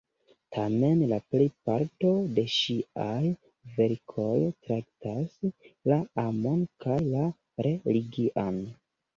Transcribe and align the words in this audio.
Tamen 0.55 1.01
la 1.09 1.17
plejparto 1.33 2.09
de 2.39 2.45
ŝiaj 2.53 3.19
verkoj 3.75 4.33
traktas 4.65 5.37
la 5.93 5.99
amon 6.25 6.67
kaj 6.87 6.99
la 7.13 7.29
religian. 7.69 8.63